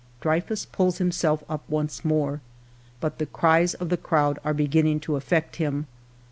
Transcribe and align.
"Dreyfus 0.19 0.65
pulls 0.65 0.97
himself 0.97 1.43
up 1.47 1.61
once 1.69 2.03
more, 2.03 2.41
but 2.99 3.19
the 3.19 3.27
cries 3.27 3.75
of 3.75 3.89
the 3.89 3.97
crowd 3.97 4.39
are 4.43 4.51
beginning 4.51 4.99
to 5.01 5.15
affect 5.15 5.57
him. 5.57 5.85